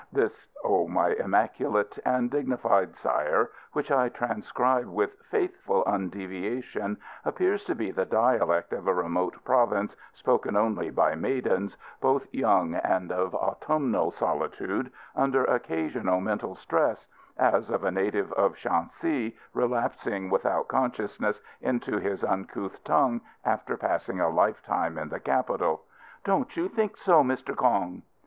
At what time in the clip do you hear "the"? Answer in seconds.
7.91-8.07, 25.09-25.19